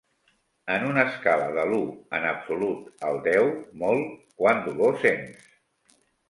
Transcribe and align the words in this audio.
En 0.75 0.85
una 0.91 1.01
escala 1.09 1.49
de 1.57 1.65
l'u 1.71 1.81
(en 2.19 2.25
absolut) 2.29 3.05
al 3.11 3.21
deu 3.29 3.51
(molt), 3.85 4.17
quant 4.41 4.65
dolor 4.71 4.99
sents? 5.05 5.47